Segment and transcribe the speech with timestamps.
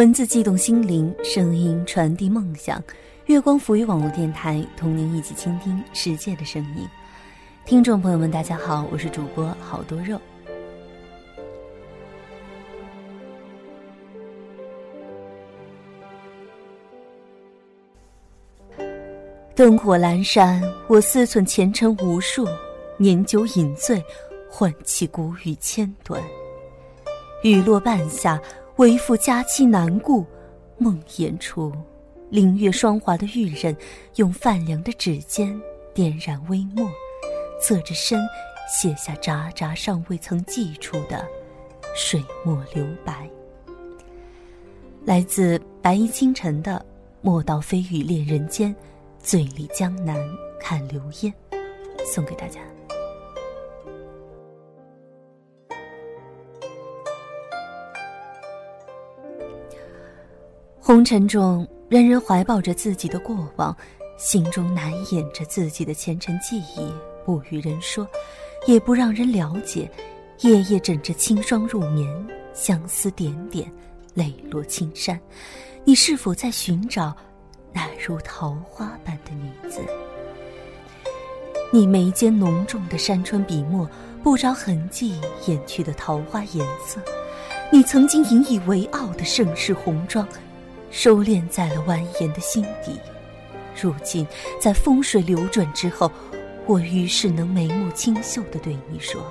[0.00, 2.82] 文字悸动心灵，声音传递梦想。
[3.26, 6.88] 月光浮于网络电台，同您一起倾听世界的声音。
[7.66, 10.18] 听众朋友们，大家好，我是主播好多肉。
[19.54, 22.48] 灯火阑珊，我思忖前尘无数，
[22.96, 24.02] 年久饮醉，
[24.48, 26.18] 唤起古语千段。
[27.42, 28.40] 雨落半夏。
[28.80, 30.24] 为父佳期难顾，
[30.78, 31.70] 梦魇处，
[32.30, 33.76] 凌月霜华的玉人，
[34.16, 35.54] 用泛凉的指尖
[35.92, 36.90] 点染微墨，
[37.60, 38.18] 侧着身
[38.66, 41.28] 写下札札尚未曾寄出的
[41.94, 43.28] 水墨留白。
[45.04, 46.82] 来自白衣清晨的
[47.20, 48.74] “莫道飞雨恋人间，
[49.22, 50.16] 醉里江南
[50.58, 51.30] 看流烟”，
[52.10, 52.60] 送给大家。
[60.90, 63.76] 红尘中，人人怀抱着自己的过往，
[64.18, 66.92] 心中难掩着自己的前尘记忆，
[67.24, 68.04] 不与人说，
[68.66, 69.88] 也不让人了解。
[70.40, 72.12] 夜夜枕着清霜入眠，
[72.52, 73.72] 相思点点，
[74.14, 75.16] 泪落青山。
[75.84, 77.16] 你是否在寻找
[77.72, 79.80] 那如桃花般的女子？
[81.72, 83.88] 你眉间浓重的山川笔墨，
[84.24, 87.00] 不着痕迹掩去的桃花颜色。
[87.70, 90.26] 你曾经引以为傲的盛世红妆。
[90.90, 92.98] 收敛在了蜿蜒的心底，
[93.80, 94.26] 如今
[94.60, 96.10] 在风水流转之后，
[96.66, 99.22] 我于是能眉目清秀地对你说：“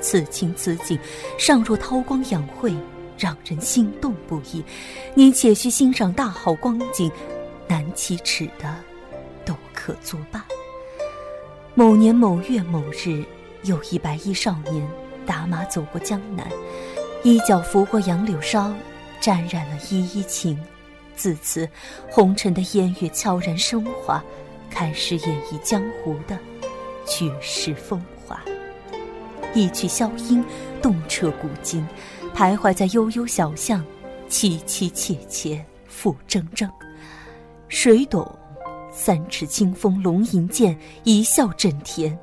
[0.00, 0.98] 此情此景，
[1.36, 2.74] 尚若韬光养晦，
[3.18, 4.64] 让人心动不已。
[5.14, 7.10] 你且需欣赏大好光景，
[7.66, 8.74] 难启齿的，
[9.44, 10.44] 都可作罢。”
[11.74, 13.24] 某年某月某日，
[13.62, 14.88] 有一白衣少年
[15.26, 16.46] 打马走过江南，
[17.22, 18.72] 衣角拂过杨柳梢。
[19.20, 20.58] 沾染了依依情，
[21.16, 21.68] 自此，
[22.10, 24.22] 红尘的烟雨悄然升华，
[24.70, 26.38] 开始演绎江湖的
[27.06, 28.40] 绝世风华。
[29.54, 30.44] 一曲箫音，
[30.80, 31.86] 动彻古今，
[32.34, 33.84] 徘徊在悠悠小巷，
[34.28, 36.70] 凄凄切切，复铮铮。
[37.68, 38.30] 谁懂？
[38.92, 42.18] 三尺清风龙吟剑，一笑震天。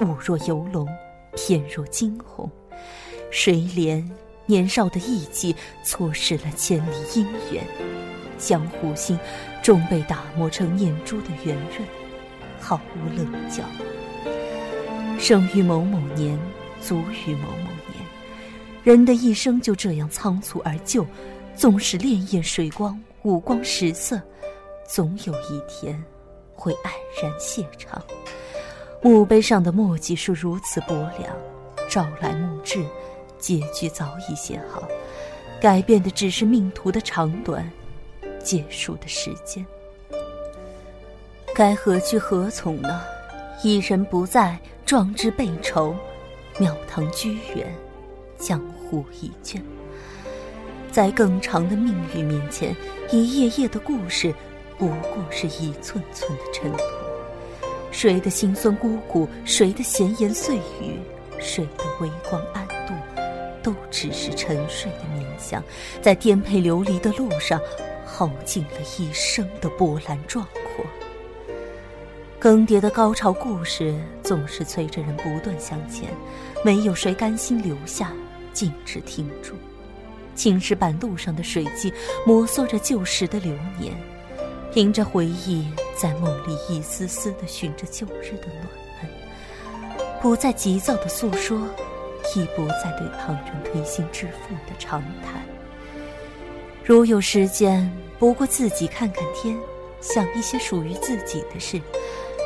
[0.00, 0.88] 舞若游龙，
[1.36, 2.50] 翩若惊鸿。
[3.30, 4.06] 谁怜？
[4.52, 7.64] 年少的意气，错失了千里姻缘，
[8.36, 9.18] 江湖心
[9.62, 11.88] 终被打磨成念珠的圆润，
[12.60, 13.64] 毫无棱角。
[15.18, 16.38] 生于某某年，
[16.82, 16.96] 卒
[17.26, 18.04] 于某某年，
[18.84, 21.06] 人的一生就这样仓促而就，
[21.56, 24.20] 纵使潋滟水光，五光十色，
[24.86, 25.98] 总有一天
[26.54, 26.90] 会黯
[27.22, 28.02] 然谢场。
[29.00, 31.34] 墓碑上的墨迹是如此薄凉，
[31.88, 32.84] 朝来暮至。
[33.42, 34.86] 结局早已写好，
[35.60, 37.68] 改变的只是命途的长短，
[38.40, 39.66] 结束的时间。
[41.52, 43.02] 该何去何从呢？
[43.64, 45.92] 一人不在，壮志悲愁，
[46.56, 47.66] 庙堂居远，
[48.38, 49.60] 江湖已倦。
[50.92, 52.76] 在更长的命运面前，
[53.10, 54.32] 一页页的故事，
[54.78, 56.78] 不过是一寸寸的尘土。
[57.90, 61.00] 谁的辛酸孤苦，谁的闲言碎语，
[61.40, 62.61] 谁的微光暗。
[63.62, 65.62] 都只是沉睡的冥想，
[66.00, 67.60] 在颠沛流离的路上，
[68.04, 70.84] 耗尽了一生的波澜壮阔。
[72.38, 76.10] 更迭的高潮故事总是催着人不断向前，
[76.64, 78.12] 没有谁甘心留下，
[78.52, 79.54] 静止停住。
[80.34, 81.92] 青石板路上的水迹，
[82.26, 83.94] 摩挲着旧时的流年，
[84.72, 91.60] 凭着回忆，在梦里一丝丝的寻着旧日的暖，不再急躁的诉说。
[92.34, 95.42] 亦不再对旁人推心置腹的长谈。
[96.84, 99.56] 如有时间，不过自己看看天，
[100.00, 101.80] 想一些属于自己的事。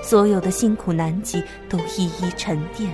[0.04, 2.92] 所有的辛苦难及都一一沉淀，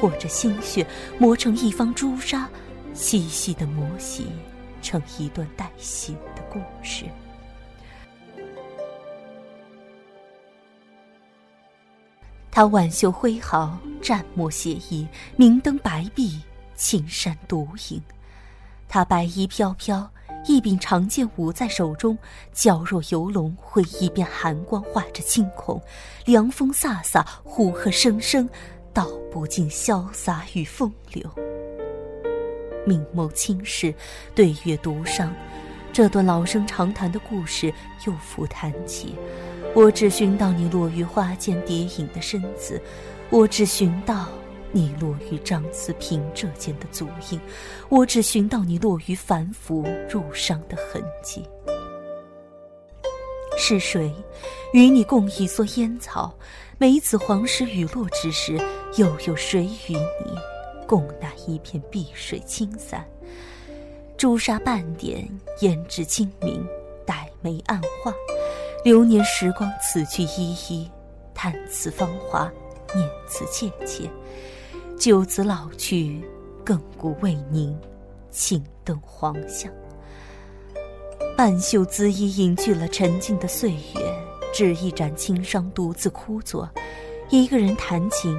[0.00, 0.86] 或者心血
[1.18, 2.48] 磨成一方朱砂，
[2.92, 4.28] 细细的磨洗，
[4.80, 7.06] 成一段带血的故事。
[12.54, 15.04] 他挽袖挥毫，蘸墨写意，
[15.34, 16.40] 明灯白壁，
[16.76, 18.00] 青山独影。
[18.88, 20.08] 他白衣飘飘，
[20.46, 22.16] 一柄长剑舞在手中，
[22.52, 25.82] 娇若游龙，挥一边寒光画着惊恐，
[26.26, 28.48] 凉风飒飒，呼喝声声，
[28.92, 31.28] 道不尽潇洒与风流。
[32.86, 33.92] 明眸轻视，
[34.32, 35.34] 对月独伤，
[35.94, 37.72] 这段老生常谈的故事
[38.04, 39.14] 又复谈起。
[39.76, 42.82] 我只寻到你落于花间蝶影的身子，
[43.30, 44.26] 我只寻到
[44.72, 47.40] 你落于张思平这间的足印，
[47.88, 51.48] 我只寻到你落于凡夫入伤的痕迹。
[53.56, 54.12] 是谁
[54.72, 56.36] 与你共一蓑烟草？
[56.76, 58.60] 每此黄石雨落之时，
[58.96, 60.36] 又有谁与你
[60.88, 63.06] 共那一片碧水青伞？
[64.24, 65.28] 朱砂半点，
[65.60, 66.66] 胭脂清明，
[67.04, 68.10] 黛眉暗画。
[68.82, 70.90] 流年时光，此去依依，
[71.34, 72.50] 叹此芳华，
[72.94, 74.10] 念此切切。
[74.98, 76.24] 就此老去，
[76.64, 77.78] 亘古未宁，
[78.30, 79.70] 青灯黄香。
[81.36, 84.24] 半袖姿衣隐去了沉静的岁月，
[84.54, 86.66] 只一盏清霜独自枯坐。
[87.28, 88.34] 一个人弹琴，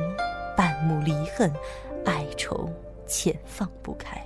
[0.58, 1.54] 半目离恨，
[2.06, 2.68] 哀愁
[3.06, 4.20] 且放不开。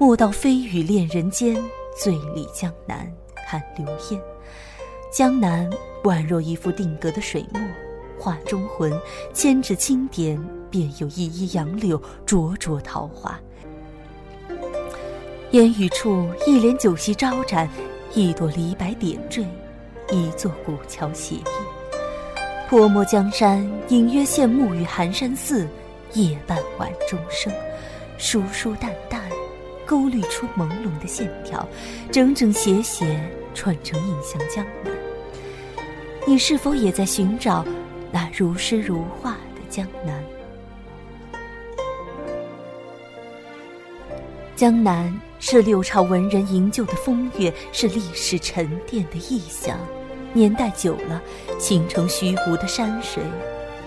[0.00, 1.60] 莫道飞雨恋人间，
[2.00, 3.12] 醉里江南
[3.48, 4.20] 看流烟。
[5.12, 5.68] 江南
[6.04, 7.60] 宛若一幅定格的水墨，
[8.16, 8.92] 画中魂，
[9.34, 10.40] 千指轻点，
[10.70, 13.40] 便有一一杨柳，灼灼桃花。
[15.50, 17.68] 烟雨处，一帘酒席招展，
[18.14, 19.44] 一朵梨白点缀，
[20.12, 21.42] 一座古桥斜映。
[22.68, 25.66] 泼墨江山，隐约现暮雨寒山寺，
[26.12, 27.52] 夜半晚钟声，
[28.16, 29.17] 疏疏淡淡，
[29.88, 31.66] 勾勒出朦胧的线条，
[32.12, 33.18] 整整斜斜
[33.54, 34.92] 串成印象江南。
[36.26, 37.64] 你是否也在寻找
[38.12, 40.22] 那如诗如画的江南？
[44.54, 49.78] 江南是六朝文人营救的风月，是历史沉淀的意象。
[50.34, 51.22] 年代久了，
[51.58, 53.22] 形成虚无的山水。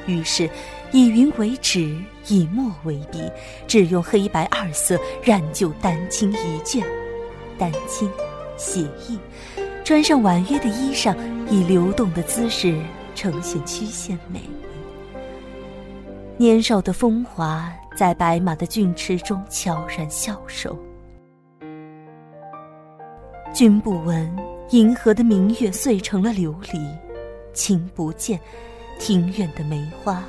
[0.07, 0.49] 于是，
[0.91, 1.95] 以云为纸，
[2.27, 3.29] 以墨为笔，
[3.67, 6.85] 只用黑白二色染就丹青一卷。
[7.57, 8.09] 丹青，
[8.57, 9.19] 写意，
[9.83, 11.15] 穿上婉约的衣裳，
[11.49, 12.79] 以流动的姿势
[13.15, 14.41] 呈现曲线美。
[16.37, 17.71] 年少的风华。
[17.93, 20.75] 在白马的骏驰中悄然消瘦。
[23.53, 24.33] 君不闻，
[24.69, 26.79] 银河的明月碎成了琉璃；
[27.53, 28.39] 情不见，
[28.97, 30.23] 庭院的梅花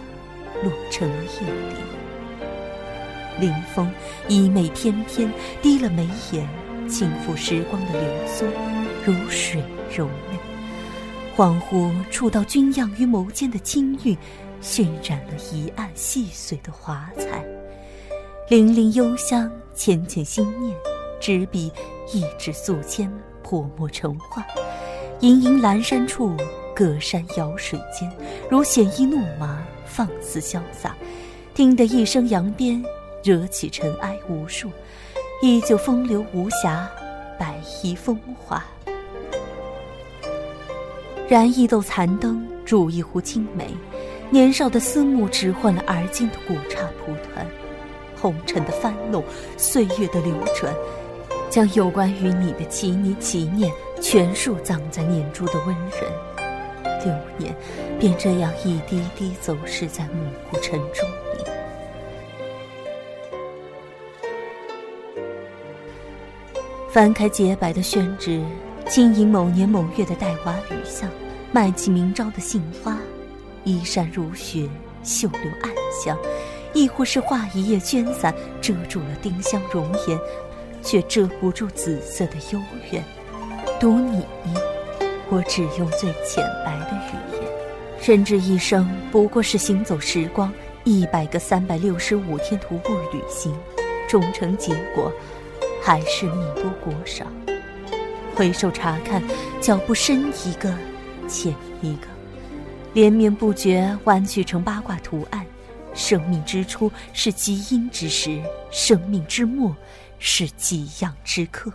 [0.63, 1.77] 落成了叶底。
[3.41, 3.91] 临风
[4.29, 5.31] 衣袂翩翩，
[5.61, 6.49] 低了眉眼，
[6.89, 8.47] 轻抚时光的流苏，
[9.05, 9.63] 如水
[9.95, 10.39] 柔媚。
[11.37, 14.17] 恍惚触到君样于眸间的清韵。
[14.61, 17.45] 渲染了一岸细碎的华彩，
[18.49, 20.73] 凛凛幽香，浅浅心念，
[21.19, 21.73] 执笔
[22.13, 23.11] 一纸素笺，
[23.43, 24.47] 泼墨成画。
[25.19, 26.37] 盈盈阑珊处，
[26.77, 28.09] 隔山遥水间，
[28.49, 29.61] 如鲜衣怒马，
[29.95, 30.97] 放肆潇洒。
[31.55, 32.83] 听得一声扬鞭，
[33.23, 34.71] 惹起尘埃无数，
[35.43, 36.89] 依旧风流无瑕，
[37.39, 38.65] 白衣风华。
[41.29, 43.67] 燃一斗残灯，煮一壶青梅。
[44.31, 47.47] 年少的思慕，只换了而今的古刹蒲团，
[48.19, 49.23] 红尘的翻弄，
[49.59, 50.75] 岁月的流转，
[51.51, 56.32] 将有关于你的奇泥奇念，全数葬在念珠的温润。
[57.05, 57.55] 六年，
[57.99, 61.45] 便这样一滴滴走失在暮雾沉中里。
[66.91, 68.43] 翻开洁白的宣纸，
[68.87, 71.09] 轻吟某年某月的带瓦雨巷，
[71.51, 72.99] 卖起明朝的杏花。
[73.65, 74.69] 衣衫如雪，
[75.03, 75.73] 袖留暗
[76.05, 76.17] 香；
[76.75, 80.19] 亦或是画一叶绢伞，遮住了丁香容颜，
[80.83, 82.61] 却遮不住紫色的幽
[82.91, 83.03] 怨。
[83.81, 84.27] 读你，
[85.31, 87.02] 我只用最浅白的。
[88.05, 93.57] 人这一生不过是行走时光一百个三百六十五天徒步旅行，
[94.09, 95.11] 终成结果，
[95.81, 97.25] 还是命多国少。
[98.35, 99.23] 回首查看，
[99.61, 100.77] 脚步深一个，
[101.29, 102.09] 浅一个。
[102.93, 105.47] 连绵不绝，弯曲成八卦图案。
[105.95, 108.43] 生命之初是极阴之时，
[108.73, 109.75] 生命之末
[110.19, 111.73] 是极阳之刻。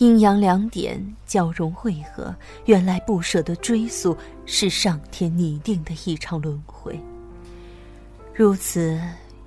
[0.00, 4.16] 阴阳两点交融汇合，原来不舍得追溯，
[4.46, 6.98] 是上天拟定的一场轮回。
[8.34, 8.98] 如此。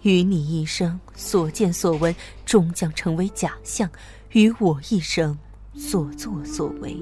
[0.03, 2.13] 于你一生所见所闻，
[2.45, 3.87] 终将成为假象；
[4.33, 5.37] 于我一生
[5.77, 6.93] 所作所为，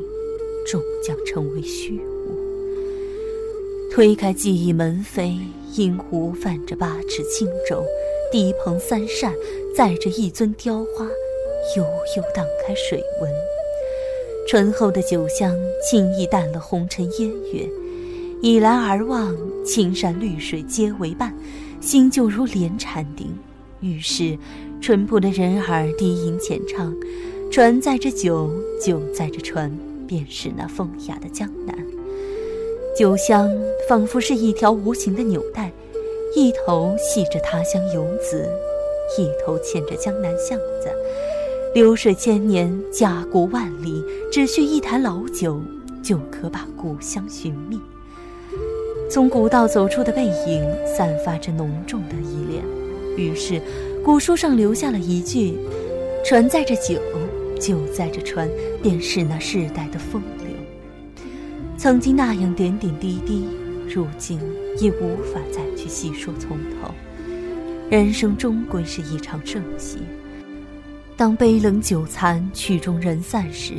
[0.68, 3.92] 终将成为虚无。
[3.92, 5.36] 推开记忆门扉，
[5.76, 7.84] 阴湖泛着八尺轻舟，
[8.32, 9.34] 低棚三扇
[9.76, 11.08] 载着一尊雕花，
[11.78, 13.32] 悠悠荡开水纹。
[14.48, 15.56] 醇厚的酒香
[15.88, 17.70] 轻易淡了红尘烟月，
[18.42, 21.34] 倚栏而望，青山绿水皆为伴。
[21.80, 23.36] 心就如莲禅定，
[23.80, 24.38] 于是，
[24.80, 26.96] 淳朴的人儿低吟浅唱，
[27.52, 29.76] 船载着酒，酒载着船，
[30.08, 31.76] 便是那风雅的江南。
[32.96, 33.50] 酒香
[33.90, 35.72] 仿佛是一条无形的纽带，
[36.36, 38.48] 一头系着他乡游子，
[39.18, 40.90] 一头牵着江南巷子。
[41.74, 45.62] 流水千年，家国万里，只需一坛老酒，
[46.04, 47.80] 就可把故乡寻觅。
[49.10, 52.62] 从古道走出的背影，散发着浓重的依恋。
[53.16, 53.62] 于是，
[54.04, 55.58] 古书上留下了一句
[56.26, 57.00] ：“船载着酒，
[57.58, 58.50] 酒载着船，
[58.84, 60.48] 便是那世代的风流。”
[61.80, 63.48] 曾经那样点点滴滴，
[63.88, 64.38] 如今
[64.78, 66.94] 已无法再去细说从头。
[67.90, 70.00] 人生终归是一场盛戏。
[71.18, 73.74] 当杯冷酒残，曲终人散时，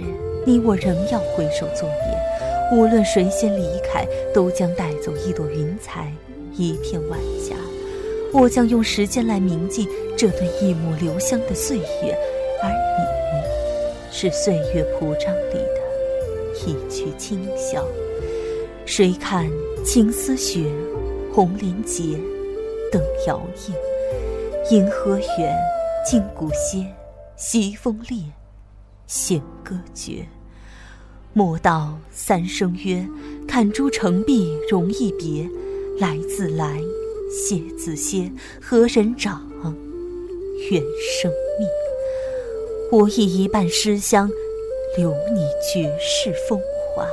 [0.47, 2.79] 你我仍要挥手作别。
[2.79, 6.13] 无论谁先离开，都将带走一朵云彩，
[6.57, 7.55] 一片晚霞。
[8.33, 12.17] 我将用时间来铭记这段一抹留香的岁月，
[12.63, 17.83] 而你，是岁月谱章里的一曲清箫。
[18.87, 19.51] 谁看
[19.85, 20.65] 青丝雪，
[21.35, 22.17] 红莲结，
[22.91, 25.59] 等摇曳，银河远，
[26.07, 26.87] 金鼓歇。
[27.45, 28.19] 西风烈，
[29.09, 30.29] 弦歌绝。
[31.33, 33.05] 莫道三生约
[33.49, 35.51] ：“看朱成碧容易别。”
[35.99, 36.81] 来自来，
[37.29, 38.31] 谢自歇。
[38.61, 39.45] 何人掌？
[40.71, 40.81] 缘
[41.21, 41.69] 生灭。
[42.93, 44.31] 我以一半诗香，
[44.97, 45.45] 留你
[45.75, 46.61] 绝世风
[46.95, 47.05] 华。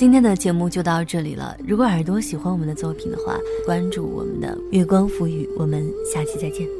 [0.00, 1.54] 今天的节目就到这里了。
[1.62, 5.46] 如果耳朵喜欢我们的作品的话，关注我们的月光浮语。
[5.58, 6.79] 我们下期再见。